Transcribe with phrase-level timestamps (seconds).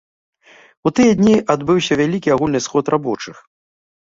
[0.89, 3.35] У тыя дні адбыўся вялікі агульны сход рабочых.